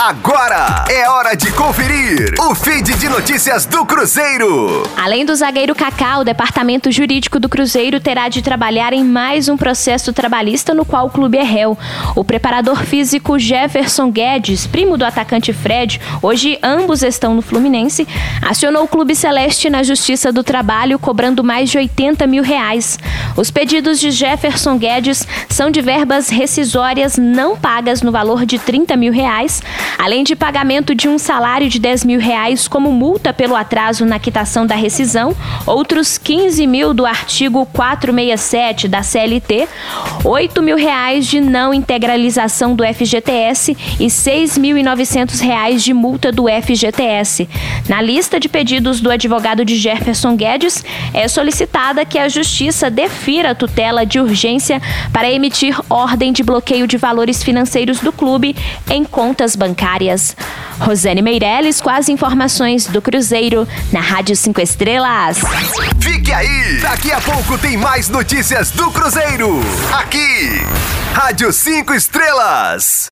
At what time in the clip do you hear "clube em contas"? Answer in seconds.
58.10-59.54